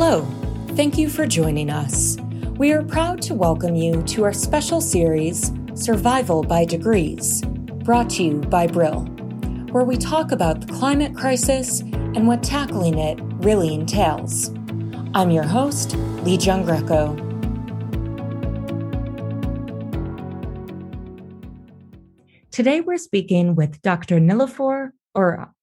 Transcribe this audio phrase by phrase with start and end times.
[0.00, 0.24] Hello,
[0.76, 2.16] thank you for joining us.
[2.56, 7.42] We are proud to welcome you to our special series, Survival by Degrees,
[7.82, 9.00] brought to you by Brill,
[9.72, 14.50] where we talk about the climate crisis and what tackling it really entails.
[15.14, 17.16] I'm your host, Lee John Greco.
[22.52, 24.20] Today we're speaking with Dr.
[24.20, 25.56] Nilufer Oral.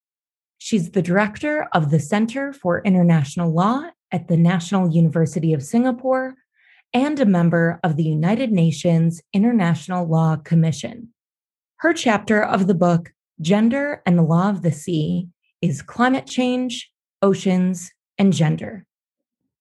[0.57, 6.35] She's the director of the Center for International Law at the National University of Singapore
[6.93, 11.09] and a member of the United Nations International Law Commission.
[11.77, 13.11] Her chapter of the book,
[13.41, 15.27] Gender and the Law of the Sea,
[15.61, 18.85] is Climate Change, Oceans, and Gender.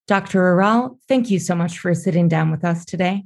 [0.06, 0.42] Dr.
[0.42, 3.24] Oral, thank you so much for sitting down with us today.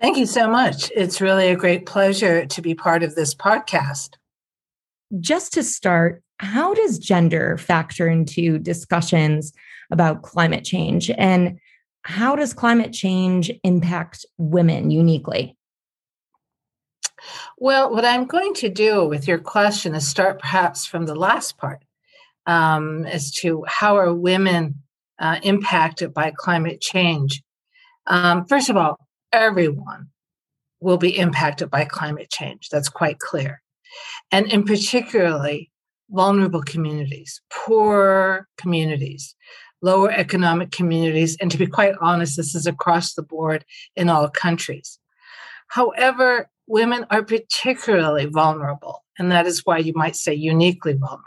[0.00, 0.90] Thank you so much.
[0.94, 4.10] It's really a great pleasure to be part of this podcast.
[5.20, 9.52] Just to start, how does gender factor into discussions
[9.90, 11.10] about climate change?
[11.10, 11.58] And
[12.02, 15.56] how does climate change impact women uniquely?
[17.58, 21.56] Well, what I'm going to do with your question is start perhaps from the last
[21.58, 21.82] part
[22.46, 24.82] um, as to how are women
[25.18, 27.42] uh, impacted by climate change.
[28.06, 28.98] Um, first of all,
[29.32, 30.08] everyone
[30.80, 32.68] will be impacted by climate change.
[32.68, 33.62] That's quite clear.
[34.30, 35.70] And in particularly,
[36.10, 39.34] vulnerable communities, poor communities,
[39.82, 44.28] lower economic communities, and to be quite honest, this is across the board in all
[44.28, 44.98] countries.
[45.68, 51.26] However, women are particularly vulnerable, and that is why you might say uniquely vulnerable.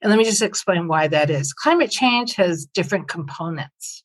[0.00, 1.52] And let me just explain why that is.
[1.52, 4.02] Climate change has different components.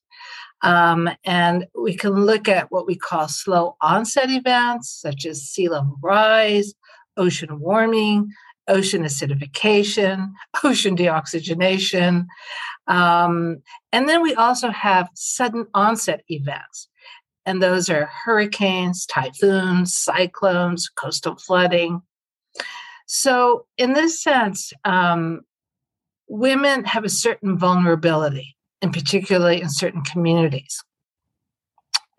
[0.62, 5.70] Um, and we can look at what we call slow onset events, such as sea
[5.70, 6.74] level rise,
[7.16, 8.30] ocean warming,
[8.68, 10.32] ocean acidification,
[10.64, 12.26] ocean deoxygenation.
[12.88, 16.88] Um, and then we also have sudden onset events.
[17.46, 22.02] And those are hurricanes, typhoons, cyclones, coastal flooding.
[23.06, 25.42] So, in this sense, um,
[26.28, 30.84] women have a certain vulnerability, and particularly in certain communities.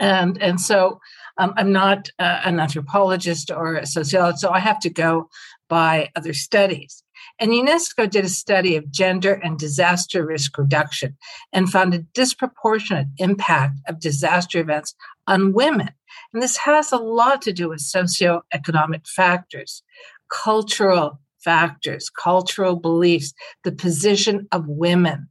[0.00, 0.98] And, and so
[1.38, 5.28] um, I'm not uh, an anthropologist or a sociologist, so I have to go
[5.69, 7.03] by other studies.
[7.38, 11.16] And UNESCO did a study of gender and disaster risk reduction
[11.53, 14.94] and found a disproportionate impact of disaster events
[15.26, 15.91] on women.
[16.32, 19.82] And this has a lot to do with socioeconomic factors,
[20.31, 23.32] cultural factors, cultural beliefs,
[23.62, 25.28] the position of women.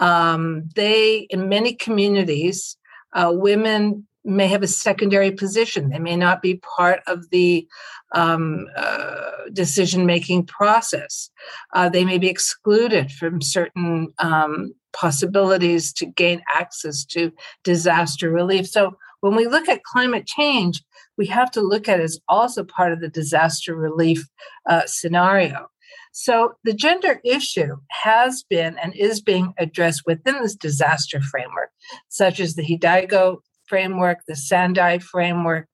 [0.00, 2.76] Um, they, in many communities,
[3.14, 5.88] uh, women may have a secondary position.
[5.88, 7.66] They may not be part of the
[8.12, 11.30] um, uh, decision making process.
[11.72, 17.32] Uh, they may be excluded from certain um, possibilities to gain access to
[17.62, 18.66] disaster relief.
[18.66, 20.82] So, when we look at climate change,
[21.16, 24.28] we have to look at it as also part of the disaster relief
[24.68, 25.68] uh, scenario.
[26.12, 31.70] So, the gender issue has been and is being addressed within this disaster framework,
[32.08, 33.38] such as the Hyogo
[33.68, 35.68] framework, the Sendai framework.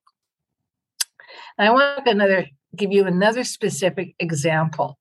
[1.57, 4.97] And I want another give you another specific example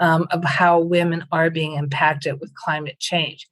[0.00, 3.46] um, of how women are being impacted with climate change.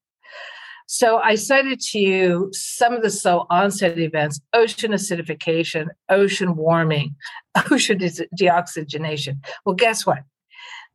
[0.87, 7.15] So I cited to you some of the slow onset events: ocean acidification, ocean warming,
[7.70, 9.37] ocean de- deoxygenation.
[9.65, 10.20] Well, guess what?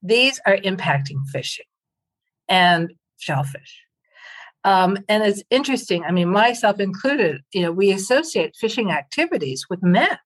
[0.01, 1.65] These are impacting fishing
[2.49, 3.83] and shellfish.
[4.63, 6.03] Um, and it's interesting.
[6.05, 10.17] I mean, myself included, you know, we associate fishing activities with men,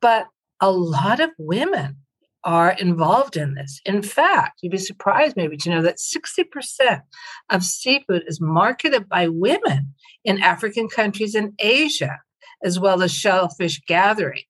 [0.00, 0.26] but
[0.60, 1.96] a lot of women
[2.44, 3.80] are involved in this.
[3.84, 7.02] In fact, you'd be surprised maybe to know that 60%
[7.50, 12.20] of seafood is marketed by women in African countries and Asia,
[12.64, 14.44] as well as shellfish gathering.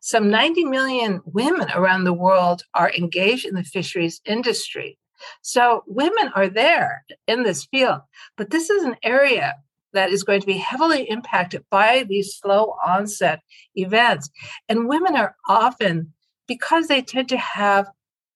[0.00, 4.98] Some 90 million women around the world are engaged in the fisheries industry.
[5.42, 8.00] So women are there in this field,
[8.36, 9.54] but this is an area
[9.92, 13.40] that is going to be heavily impacted by these slow onset
[13.74, 14.28] events.
[14.68, 16.12] And women are often,
[16.48, 17.86] because they tend to have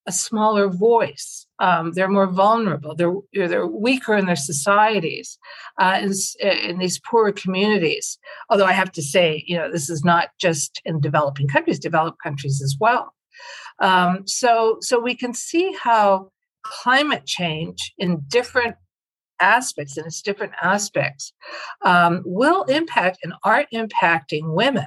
[0.06, 5.38] a smaller voice, um, they're more vulnerable, they're, they're weaker in their societies,
[5.79, 8.19] uh, in, in these poorer communities.
[8.49, 12.23] Although I have to say, you know, this is not just in developing countries, developed
[12.23, 13.12] countries as well.
[13.81, 16.31] Um, so, so we can see how
[16.82, 18.76] climate change in different
[19.41, 21.32] aspects and its different aspects
[21.85, 24.87] um, will impact and are impacting women.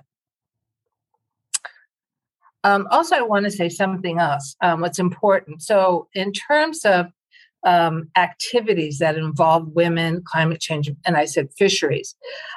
[2.63, 4.55] Um, also, I want to say something else.
[4.61, 5.63] Um, what's important.
[5.63, 7.07] So, in terms of
[7.63, 12.15] um, activities that involve women, climate change, and I said fisheries.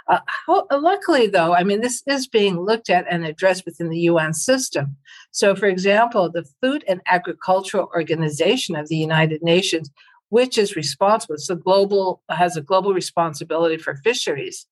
[0.09, 3.99] Uh, how, luckily, though, I mean, this is being looked at and addressed within the
[4.01, 4.97] UN system.
[5.35, 9.91] So, for example, the Food and Agricultural Organization of the United Nations
[10.31, 11.37] which is responsible.
[11.39, 14.67] So global has a global responsibility for fisheries.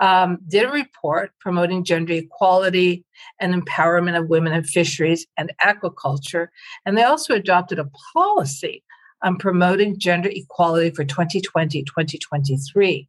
[0.00, 3.04] Um, did a report promoting gender equality
[3.40, 6.48] and empowerment of women in fisheries and aquaculture,
[6.86, 8.84] and they also adopted a policy
[9.24, 13.08] on promoting gender equality for 2020-2023.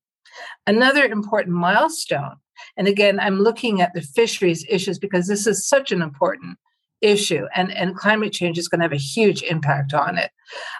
[0.66, 2.38] Another important milestone
[2.78, 6.58] and again, I'm looking at the fisheries issues because this is such an important
[7.02, 10.32] issue and, and climate change is going to have a huge impact on it.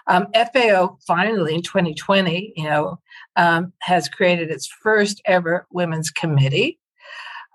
[0.06, 2.98] Um, fao finally in 2020 you know
[3.36, 6.78] um, has created its first ever women's committee.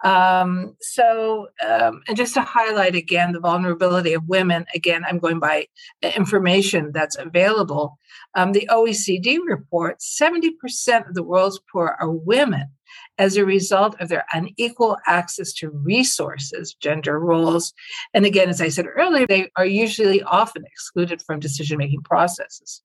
[0.04, 5.40] Um, so um, and just to highlight again the vulnerability of women again i'm going
[5.40, 5.68] by
[6.16, 7.98] information that's available.
[8.36, 12.70] Um, the oecd report 70% of the world's poor are women
[13.18, 17.74] as a result of their unequal access to resources, gender roles.
[18.14, 22.82] And again, as I said earlier, they are usually often excluded from decision making processes.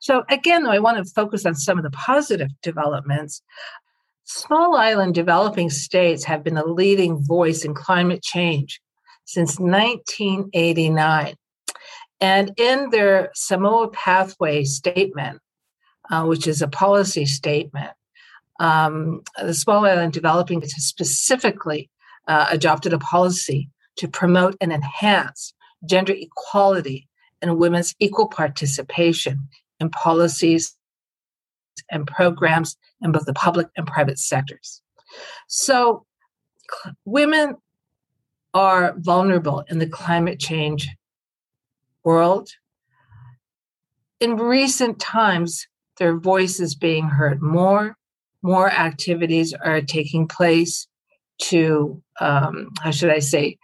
[0.00, 3.42] So, again, though, I want to focus on some of the positive developments.
[4.24, 8.80] Small island developing states have been a leading voice in climate change
[9.24, 11.34] since 1989.
[12.20, 15.40] And in their Samoa Pathway Statement,
[16.10, 17.92] uh, which is a policy statement,
[18.60, 21.90] um, the Small Island Developing has specifically
[22.28, 25.54] uh, adopted a policy to promote and enhance
[25.86, 27.08] gender equality
[27.40, 29.48] and women's equal participation
[29.80, 30.76] in policies
[31.90, 34.82] and programs in both the public and private sectors.
[35.48, 36.04] So,
[36.70, 37.56] cl- women
[38.52, 40.88] are vulnerable in the climate change
[42.04, 42.50] world.
[44.20, 45.66] In recent times,
[45.96, 47.96] their voice is being heard more
[48.42, 50.86] more activities are taking place
[51.38, 53.58] to um, how should I say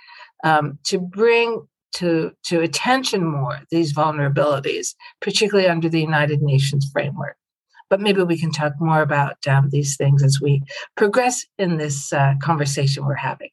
[0.45, 7.37] um, to bring to to attention more these vulnerabilities, particularly under the United Nations framework.
[7.89, 10.63] But maybe we can talk more about um, these things as we
[10.97, 13.51] progress in this uh, conversation we're having.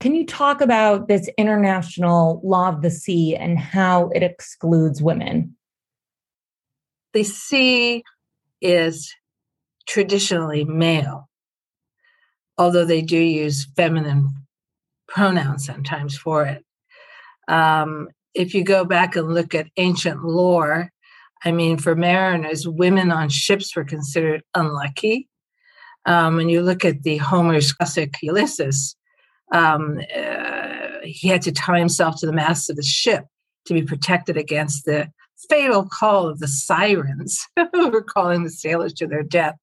[0.00, 5.56] Can you talk about this international law of the sea and how it excludes women?
[7.14, 8.02] The sea
[8.60, 9.14] is
[9.86, 11.28] traditionally male,
[12.58, 14.28] although they do use feminine
[15.08, 16.64] pronouns sometimes for it.
[17.48, 20.90] Um, if you go back and look at ancient lore,
[21.44, 25.28] I mean, for mariners, women on ships were considered unlucky.
[26.06, 28.96] Um, when you look at the Homer's classic Ulysses,
[29.52, 33.24] um, uh, he had to tie himself to the mast of the ship
[33.66, 35.08] to be protected against the
[35.48, 39.54] fatal call of the sirens who were calling the sailors to their death.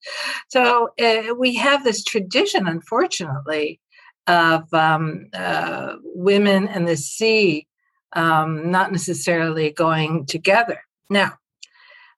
[0.50, 3.80] So uh, we have this tradition, unfortunately,
[4.28, 7.68] of um, uh, women and the sea
[8.14, 10.82] um, not necessarily going together.
[11.10, 11.34] Now,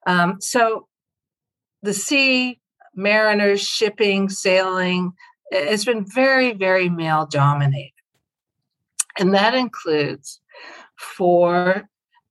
[0.06, 0.88] um, so
[1.82, 2.60] the sea,
[2.94, 5.14] mariners, shipping, sailing,
[5.52, 7.92] has been very, very male dominated.
[9.18, 10.42] And that includes
[10.98, 11.88] for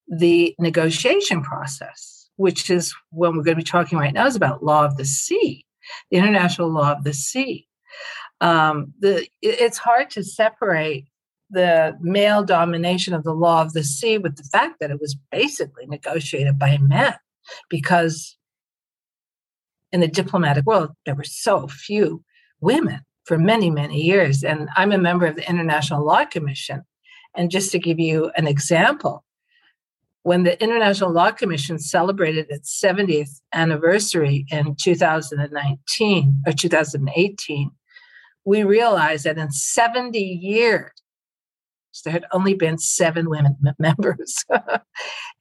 [0.08, 4.64] the negotiation process, which is what we're going to be talking right now, is about
[4.64, 5.64] law of the sea,
[6.10, 7.66] the international law of the sea.
[8.40, 11.06] Um, the, it's hard to separate
[11.50, 15.16] the male domination of the law of the sea with the fact that it was
[15.30, 17.14] basically negotiated by men
[17.68, 18.36] because
[19.92, 22.22] in the diplomatic world there were so few
[22.60, 26.82] women for many many years and i'm a member of the international law commission
[27.36, 29.23] and just to give you an example
[30.24, 37.70] when the International Law Commission celebrated its 70th anniversary in 2019 or 2018,
[38.46, 40.90] we realized that in 70 years,
[42.04, 44.42] there had only been seven women members.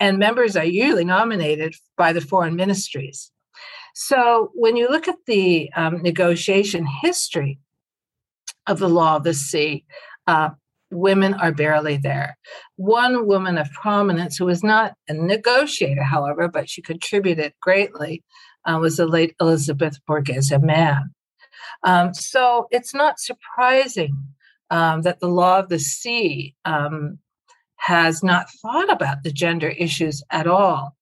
[0.01, 3.31] and members are usually nominated by the foreign ministries.
[3.95, 7.57] So when you look at the um, negotiation history
[8.67, 9.85] of the law of the sea,
[10.27, 10.49] uh,
[10.93, 12.37] women are barely there.
[12.75, 18.23] One woman of prominence who was not a negotiator, however, but she contributed greatly,
[18.65, 21.13] uh, was the late Elizabeth Borgese Mann.
[21.83, 24.15] Um, so it's not surprising
[24.69, 27.19] um, that the law of the sea um,
[27.77, 30.95] has not thought about the gender issues at all.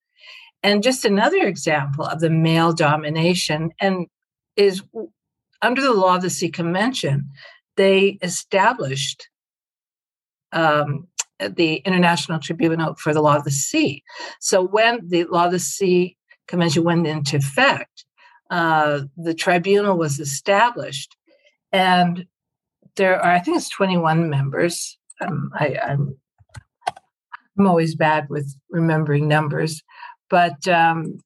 [0.64, 4.08] And just another example of the male domination and
[4.56, 4.84] is
[5.62, 7.30] under the law of the sea convention,
[7.78, 9.30] they established
[10.52, 11.08] um,
[11.40, 14.04] the International Tribunal for the Law of the Sea.
[14.40, 16.18] So when the Law of the Sea
[16.48, 18.06] Convention went into effect,
[18.50, 21.16] uh, the tribunal was established,
[21.72, 22.26] and
[22.98, 24.98] there are, I think it's 21 members.
[25.22, 26.18] Um, I, am
[26.88, 26.96] I'm,
[27.58, 29.82] I'm always bad with remembering numbers,
[30.30, 31.20] but um,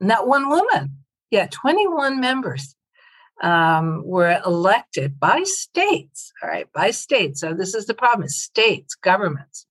[0.00, 0.96] not one woman.
[1.30, 2.73] Yeah, 21 members
[3.42, 6.32] um, were elected by states.
[6.42, 7.40] All right, by states.
[7.40, 9.66] So this is the problem: states, governments.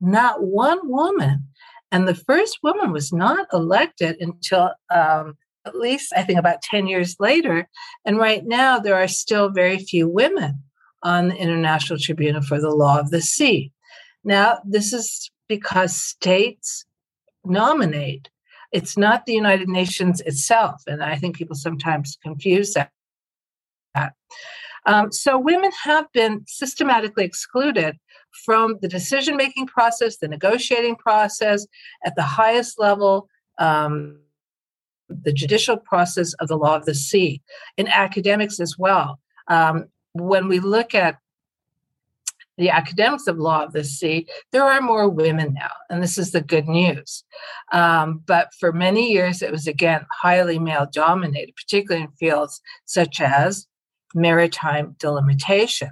[0.00, 1.48] Not one woman,
[1.90, 5.36] and the first woman was not elected until um,
[5.66, 7.68] at least I think about 10 years later.
[8.04, 10.62] And right now, there are still very few women
[11.02, 13.72] on the International Tribunal for the Law of the Sea.
[14.24, 16.84] Now, this is because states
[17.44, 18.28] nominate.
[18.72, 20.82] It's not the United Nations itself.
[20.86, 22.90] And I think people sometimes confuse that.
[24.86, 27.98] Um, so women have been systematically excluded
[28.44, 31.66] from the decision making process, the negotiating process
[32.04, 33.28] at the highest level.
[33.58, 34.20] Um,
[35.08, 37.40] the judicial process of the law of the sea,
[37.76, 39.20] in academics as well.
[39.48, 41.18] Um, when we look at
[42.58, 46.32] the academics of law of the sea, there are more women now, and this is
[46.32, 47.22] the good news.
[47.72, 53.20] Um, but for many years, it was again highly male dominated, particularly in fields such
[53.20, 53.66] as
[54.14, 55.90] maritime delimitation.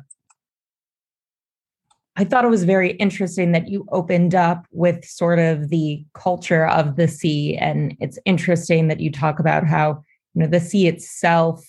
[2.16, 6.66] I thought it was very interesting that you opened up with sort of the culture
[6.66, 7.56] of the sea.
[7.56, 10.04] And it's interesting that you talk about how,
[10.34, 11.64] you know, the sea itself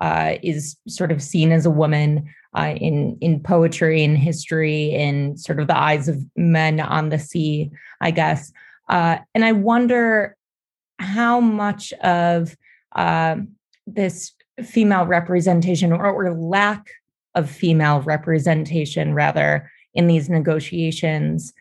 [0.00, 5.36] uh, is sort of seen as a woman uh, in, in poetry and history in
[5.36, 8.52] sort of the eyes of men on the sea, I guess.
[8.88, 10.36] Uh, and I wonder
[11.00, 12.56] how much of
[12.94, 13.36] uh,
[13.86, 14.32] this
[14.64, 16.88] female representation or, or lack
[17.34, 21.52] of female representation, rather, in these negotiations.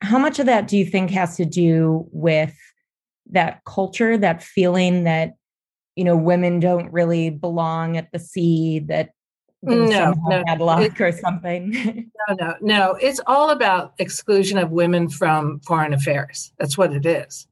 [0.00, 2.54] How much of that do you think has to do with
[3.30, 5.34] that culture, that feeling that,
[5.96, 9.10] you know, women don't really belong at the sea, that
[9.62, 12.10] no, no, bad luck or something?
[12.28, 12.92] no, no, no.
[13.00, 16.52] It's all about exclusion of women from foreign affairs.
[16.58, 17.46] That's what it is.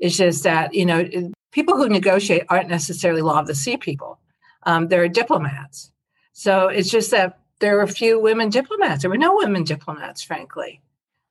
[0.00, 1.08] It's just that, you know,
[1.52, 4.18] people who negotiate aren't necessarily law of the sea people.
[4.64, 5.90] Um, they're diplomats.
[6.32, 9.02] So it's just that there were few women diplomats.
[9.02, 10.82] There were no women diplomats, frankly.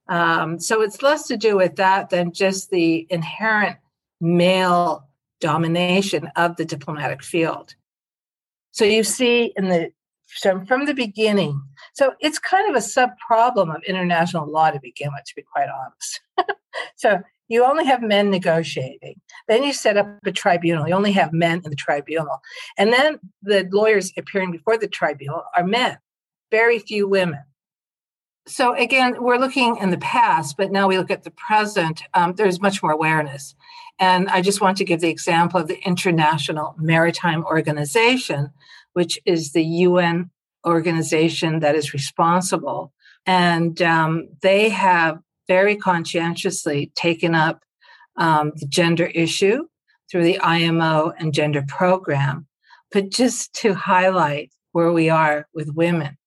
[0.08, 3.78] Um, so it's less to do with that than just the inherent
[4.20, 5.08] male
[5.40, 7.76] domination of the diplomatic field.
[8.72, 9.92] So you see in the
[10.34, 11.62] so from the beginning,
[11.94, 15.42] so it's kind of a sub problem of international law to begin with, to be
[15.42, 16.22] quite honest.
[16.96, 19.20] so you only have men negotiating.
[19.48, 20.88] Then you set up a tribunal.
[20.88, 22.42] You only have men in the tribunal.
[22.78, 25.98] And then the lawyers appearing before the tribunal are men
[26.52, 27.40] very few women.
[28.48, 32.04] So again, we're looking in the past, but now we look at the present.
[32.14, 33.56] Um, there's much more awareness,
[34.00, 38.50] and I just want to give the example of the International Maritime Organization,
[38.94, 40.32] which is the UN
[40.66, 42.92] organization that is responsible,
[43.26, 45.20] and um, they have
[45.52, 47.62] very conscientiously taken up
[48.16, 49.66] um, the gender issue
[50.10, 52.48] through the IMO and gender program,
[52.90, 56.18] but just to highlight where we are with women.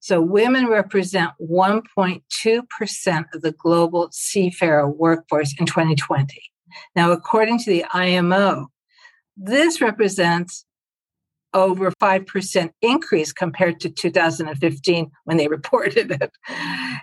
[0.00, 6.42] So women represent 1.2% of the global seafarer workforce in 2020.
[6.94, 8.66] Now, according to the IMO,
[9.34, 10.66] this represents
[11.54, 16.32] over 5% increase compared to 2015 when they reported it.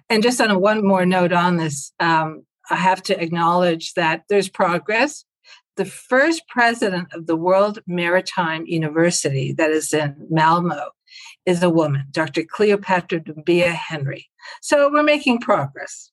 [0.10, 4.50] And just on one more note on this, um, I have to acknowledge that there's
[4.50, 5.26] progress.
[5.76, 10.90] The first president of the World Maritime University, that is in Malmo,
[11.46, 12.44] is a woman, Dr.
[12.44, 14.30] Cleopatra Doumbia Henry.
[14.62, 16.12] So we're making progress.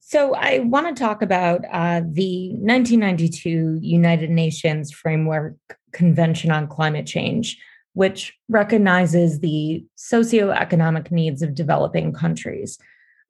[0.00, 5.56] So I want to talk about uh, the 1992 United Nations Framework
[5.92, 7.58] Convention on Climate Change,
[7.94, 12.78] which recognizes the socioeconomic needs of developing countries.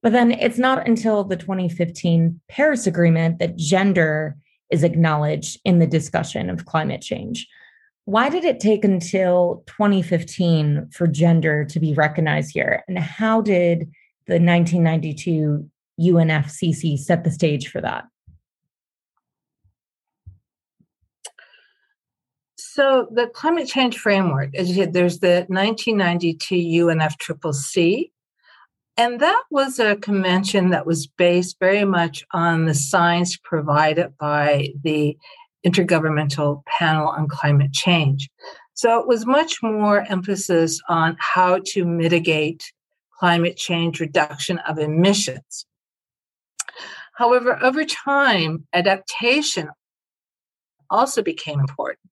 [0.02, 4.36] But then it's not until the 2015 Paris Agreement that gender
[4.70, 7.48] is acknowledged in the discussion of climate change.
[8.04, 12.84] Why did it take until 2015 for gender to be recognized here?
[12.88, 13.80] And how did
[14.26, 15.68] the 1992
[16.00, 18.04] UNFCCC set the stage for that?
[22.78, 28.12] So the climate change framework, as you said, there's the 1992 UNFCCC,
[28.96, 34.68] and that was a convention that was based very much on the science provided by
[34.84, 35.18] the
[35.66, 38.30] Intergovernmental Panel on Climate Change.
[38.74, 42.62] So it was much more emphasis on how to mitigate
[43.18, 45.66] climate change reduction of emissions.
[47.14, 49.68] However, over time, adaptation
[50.90, 52.07] also became important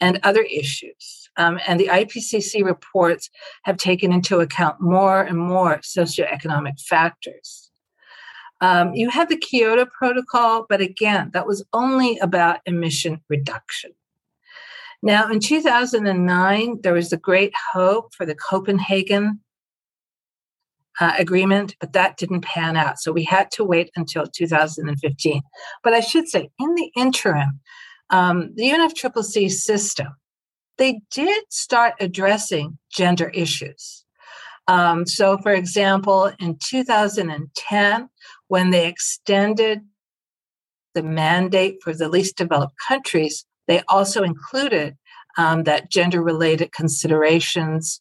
[0.00, 1.28] and other issues.
[1.36, 3.30] Um, and the IPCC reports
[3.64, 7.70] have taken into account more and more socioeconomic factors.
[8.60, 13.92] Um, you had the Kyoto Protocol, but again, that was only about emission reduction.
[15.02, 19.40] Now, in 2009, there was the great hope for the Copenhagen
[21.00, 22.98] uh, agreement, but that didn't pan out.
[22.98, 25.42] So we had to wait until 2015.
[25.84, 27.60] But I should say, in the interim,
[28.10, 30.08] um, the UNFCCC system,
[30.78, 34.04] they did start addressing gender issues.
[34.68, 38.08] Um, so, for example, in 2010,
[38.48, 39.80] when they extended
[40.94, 44.96] the mandate for the least developed countries, they also included
[45.38, 48.00] um, that gender related considerations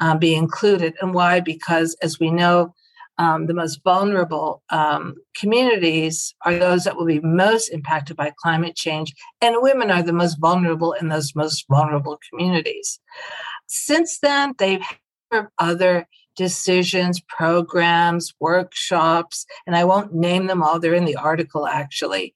[0.00, 0.94] um, be included.
[1.00, 1.40] And why?
[1.40, 2.74] Because, as we know,
[3.18, 8.76] um, the most vulnerable um, communities are those that will be most impacted by climate
[8.76, 13.00] change, and women are the most vulnerable in those most vulnerable communities.
[13.66, 14.82] Since then, they've
[15.30, 16.06] had other
[16.36, 22.34] decisions, programs, workshops, and I won't name them all, they're in the article actually,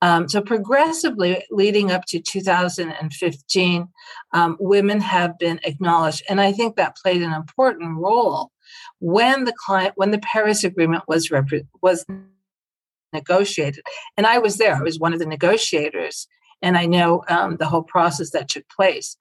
[0.00, 3.88] um, so, progressively leading up to 2015,
[4.32, 6.22] um, women have been acknowledged.
[6.28, 8.52] And I think that played an important role
[9.00, 11.30] when the client, when the Paris Agreement was,
[11.82, 12.06] was
[13.12, 13.84] negotiated.
[14.16, 16.26] And I was there, I was one of the negotiators.
[16.60, 19.16] And I know um, the whole process that took place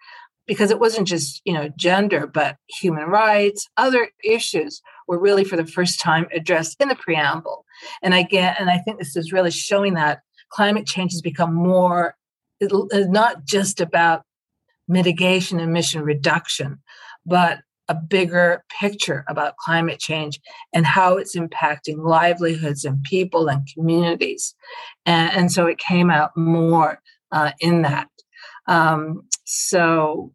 [0.48, 5.58] because it wasn't just you know gender but human rights other issues were really for
[5.58, 7.66] the first time addressed in the preamble
[8.02, 12.16] and again and i think this is really showing that climate change has become more
[12.62, 14.24] not just about
[14.88, 16.82] mitigation emission reduction
[17.26, 20.40] but a bigger picture about climate change
[20.74, 24.56] and how it's impacting livelihoods and people and communities.
[25.06, 27.02] And, and so it came out more
[27.32, 28.08] uh, in that.
[28.68, 30.34] Um, so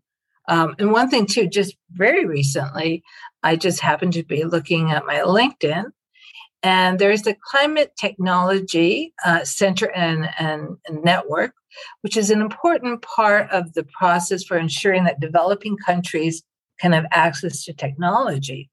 [0.49, 3.05] um, and one thing too just very recently
[3.45, 5.85] i just happened to be looking at my linkedin
[6.63, 11.55] and there's the Climate Technology uh, Center and, and, and Network,
[12.03, 16.43] which is an important part of the process for ensuring that developing countries
[16.83, 18.69] can have access to technology.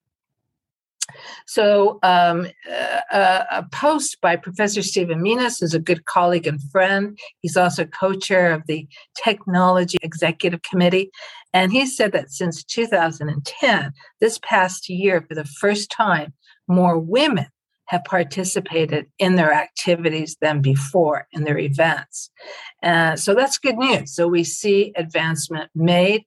[1.47, 2.47] So, um,
[3.11, 7.17] uh, a post by Professor Stephen Minas, who's a good colleague and friend.
[7.41, 8.87] He's also co chair of the
[9.23, 11.11] Technology Executive Committee.
[11.53, 16.33] And he said that since 2010, this past year, for the first time,
[16.67, 17.47] more women
[17.85, 22.29] have participated in their activities than before in their events.
[22.83, 24.13] Uh, so that's good news.
[24.13, 26.23] So we see advancement made,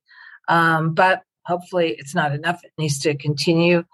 [0.49, 2.61] um, but hopefully it's not enough.
[2.65, 3.85] It needs to continue.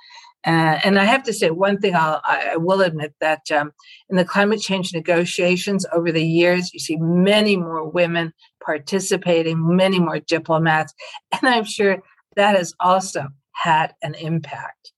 [0.47, 3.73] Uh, and I have to say one thing I'll, I will admit that um,
[4.09, 8.33] in the climate change negotiations over the years, you see many more women
[8.65, 10.95] participating, many more diplomats,
[11.33, 11.99] and I'm sure
[12.37, 14.93] that has also had an impact.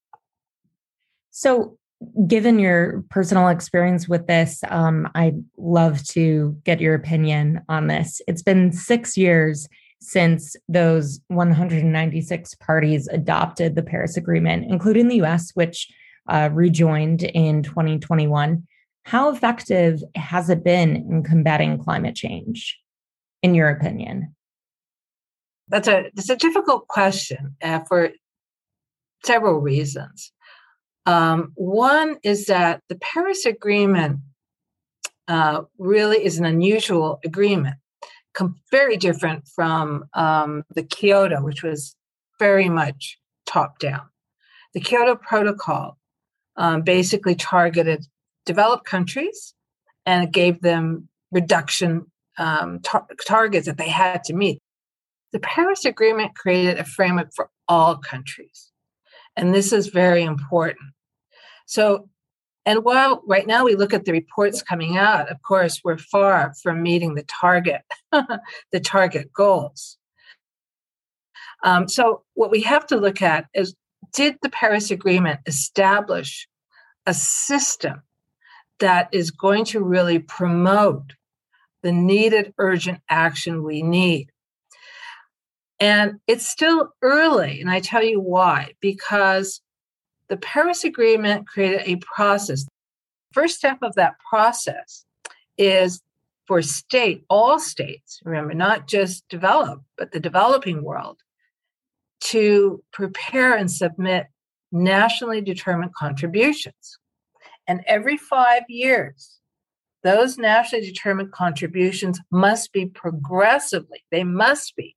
[1.30, 1.78] So,
[2.26, 8.20] given your personal experience with this, um, I'd love to get your opinion on this.
[8.26, 9.68] It's been six years
[10.00, 15.88] since those 196 parties adopted the Paris Agreement, including the US, which
[16.28, 18.66] uh, rejoined in 2021.
[19.04, 22.78] How effective has it been in combating climate change,
[23.42, 24.34] in your opinion?
[25.68, 28.10] That's a that's a difficult question uh, for
[29.24, 30.32] several reasons.
[31.06, 34.20] Um, one is that the Paris Agreement
[35.28, 37.76] uh, really is an unusual agreement,
[38.34, 41.96] com- very different from um, the Kyoto, which was
[42.38, 44.02] very much top down.
[44.74, 45.98] The Kyoto Protocol
[46.56, 48.06] um, basically targeted
[48.46, 49.54] developed countries
[50.06, 52.06] and it gave them reduction
[52.38, 54.60] um, tar- targets that they had to meet.
[55.32, 58.70] The Paris Agreement created a framework for all countries.
[59.36, 60.92] And this is very important.
[61.66, 62.10] So,
[62.66, 66.53] and while right now we look at the reports coming out, of course, we're far
[66.62, 69.96] from meeting the target, the target goals.
[71.64, 73.75] Um, so, what we have to look at is
[74.12, 76.49] did the Paris Agreement establish
[77.07, 78.03] a system
[78.79, 81.14] that is going to really promote
[81.83, 84.31] the needed urgent action we need?
[85.79, 89.62] And it's still early, and I tell you why, because
[90.30, 92.64] the Paris Agreement created a process.
[93.32, 95.04] First step of that process
[95.58, 96.00] is
[96.46, 101.18] for state, all states, remember, not just developed, but the developing world,
[102.20, 104.26] to prepare and submit
[104.72, 106.98] nationally determined contributions.
[107.66, 109.38] And every five years,
[110.02, 114.96] those nationally determined contributions must be progressively, they must be.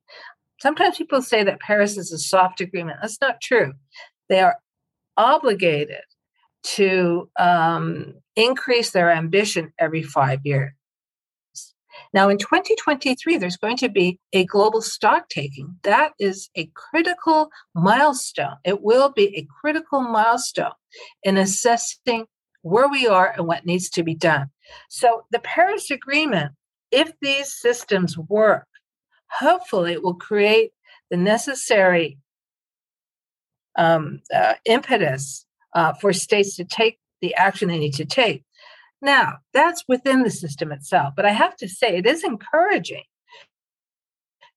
[0.62, 3.00] Sometimes people say that Paris is a soft agreement.
[3.02, 3.74] That's not true.
[4.30, 4.58] They are
[5.18, 6.02] obligated
[6.64, 10.72] to um, increase their ambition every five years.
[12.14, 15.76] Now, in 2023, there's going to be a global stock taking.
[15.84, 18.58] That is a critical milestone.
[18.64, 20.74] It will be a critical milestone
[21.24, 22.26] in assessing
[22.62, 24.50] where we are and what needs to be done.
[24.90, 26.54] So, the Paris Agreement,
[26.92, 28.68] if these systems work,
[29.30, 30.72] hopefully it will create
[31.10, 32.18] the necessary
[33.76, 38.44] um, uh, impetus uh, for states to take the action they need to take.
[39.02, 41.14] Now, that's within the system itself.
[41.16, 43.04] But I have to say, it is encouraging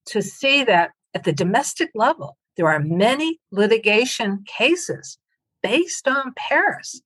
[0.06, 5.18] to see that at the domestic level, there are many litigation cases
[5.62, 7.00] based on Paris,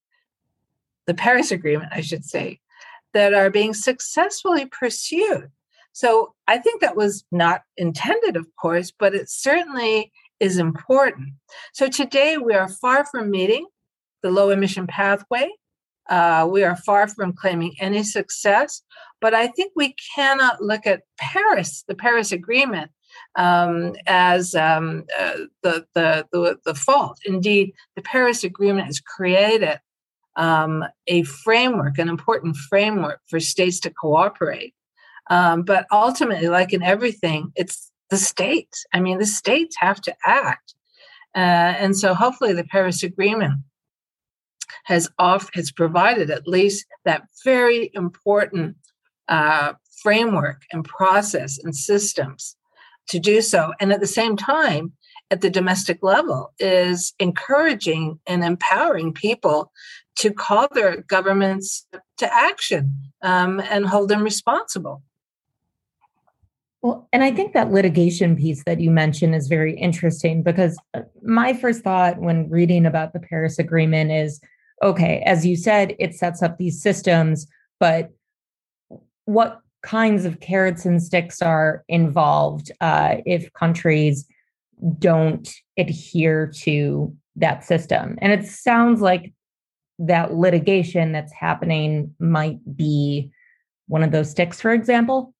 [1.06, 2.60] the Paris Agreement, I should say,
[3.14, 5.50] that are being successfully pursued.
[5.92, 11.34] So I think that was not intended, of course, but it certainly is important.
[11.72, 13.66] So today we are far from meeting
[14.22, 15.50] the low emission pathway.
[16.08, 18.82] Uh, we are far from claiming any success,
[19.20, 22.90] but I think we cannot look at Paris, the Paris Agreement,
[23.36, 27.18] um, as um, uh, the, the, the, the, fault.
[27.24, 29.78] Indeed, the Paris Agreement has created
[30.36, 34.74] um, a framework, an important framework for states to cooperate.
[35.28, 38.84] Um, but ultimately, like in everything, it's the states.
[38.92, 40.74] I mean, the states have to act.
[41.34, 41.38] Uh,
[41.78, 43.60] and so hopefully the Paris Agreement
[44.84, 48.76] has off has provided at least that very important
[49.28, 52.56] uh, framework and process and systems
[53.08, 54.92] to do so and at the same time
[55.30, 59.70] at the domestic level is encouraging and empowering people
[60.16, 61.86] to call their governments
[62.18, 62.92] to action
[63.22, 65.02] um, and hold them responsible
[66.82, 71.02] well, and I think that litigation piece that you mentioned is very interesting because uh,
[71.22, 74.40] my first thought when reading about the Paris Agreement is
[74.82, 77.46] okay, as you said, it sets up these systems,
[77.78, 78.10] but
[79.26, 84.26] what kinds of carrots and sticks are involved uh, if countries
[84.98, 88.18] don't adhere to that system?
[88.22, 89.34] And it sounds like
[89.98, 93.30] that litigation that's happening might be
[93.86, 95.34] one of those sticks, for example.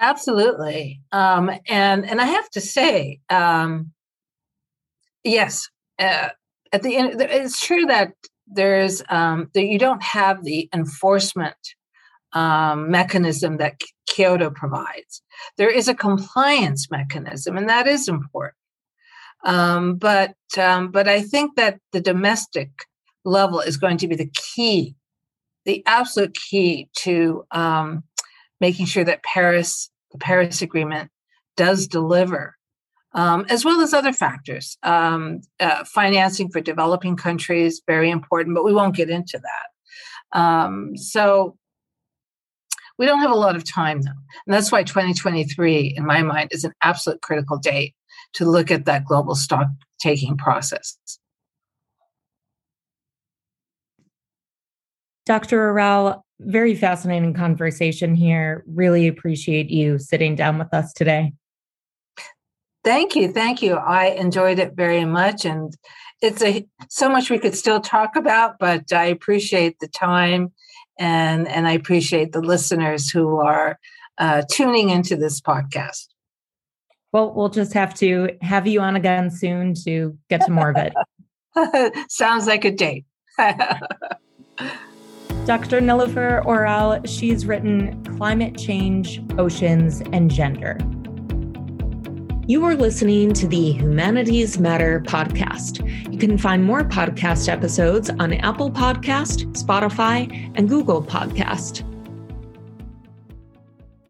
[0.00, 3.92] Absolutely, um, and and I have to say, um,
[5.24, 6.28] yes, uh,
[6.72, 8.12] at the end, it's true that
[8.46, 11.56] there's um, that you don't have the enforcement
[12.32, 15.22] um, mechanism that Kyoto provides.
[15.56, 18.54] There is a compliance mechanism, and that is important.
[19.44, 22.70] Um, but um, but I think that the domestic
[23.24, 24.94] level is going to be the key,
[25.64, 28.04] the absolute key to um,
[28.60, 31.10] making sure that Paris, the Paris Agreement,
[31.56, 32.58] does deliver
[33.12, 34.76] um, as well as other factors.
[34.82, 40.38] Um, uh, financing for developing countries, very important, but we won't get into that.
[40.38, 41.56] Um, so
[42.98, 44.10] we don't have a lot of time though.
[44.46, 47.94] And that's why 2023, in my mind, is an absolute critical date
[48.34, 49.68] to look at that global stock
[50.00, 50.98] taking process.
[55.24, 55.70] Dr.
[55.70, 58.64] Oral, very fascinating conversation here.
[58.66, 61.32] Really appreciate you sitting down with us today.
[62.84, 63.74] Thank you, thank you.
[63.74, 65.76] I enjoyed it very much, and
[66.22, 70.52] it's a so much we could still talk about, but I appreciate the time,
[70.98, 73.78] and and I appreciate the listeners who are
[74.18, 76.06] uh, tuning into this podcast.
[77.12, 80.76] Well, we'll just have to have you on again soon to get to more of
[80.76, 82.04] it.
[82.10, 83.04] Sounds like a date.
[85.48, 85.80] Dr.
[85.80, 90.76] Nilufer Oral, she's written Climate Change, Oceans, and Gender
[92.48, 95.86] you are listening to the Humanities Matter podcast.
[96.10, 101.84] You can find more podcast episodes on Apple Podcast, Spotify, and Google Podcast.